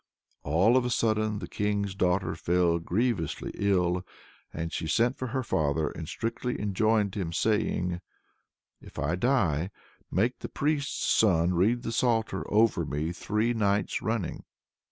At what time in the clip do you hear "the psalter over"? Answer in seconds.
11.83-12.83